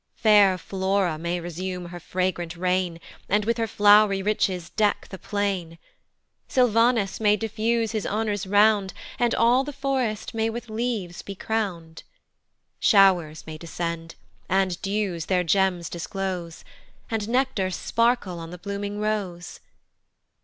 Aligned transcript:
Fair 0.15 0.57
Flora 0.57 1.19
may 1.19 1.39
resume 1.39 1.89
her 1.89 1.99
fragrant 1.99 2.57
reign, 2.57 2.99
And 3.29 3.45
with 3.45 3.57
her 3.59 3.67
flow'ry 3.67 4.23
riches 4.23 4.71
deck 4.71 5.05
the 5.11 5.19
plain; 5.19 5.77
Sylvanus 6.47 7.19
may 7.19 7.37
diffuse 7.37 7.91
his 7.91 8.07
honours 8.07 8.47
round, 8.47 8.95
And 9.19 9.35
all 9.35 9.63
the 9.63 9.71
forest 9.71 10.33
may 10.33 10.49
with 10.49 10.71
leaves 10.71 11.21
be 11.21 11.35
crown'd: 11.35 12.01
Show'rs 12.79 13.45
may 13.45 13.59
descend, 13.59 14.15
and 14.49 14.81
dews 14.81 15.27
their 15.27 15.43
gems 15.43 15.87
disclose, 15.87 16.65
And 17.11 17.29
nectar 17.29 17.69
sparkle 17.69 18.39
on 18.39 18.49
the 18.49 18.57
blooming 18.57 18.97
rose. 18.99 19.59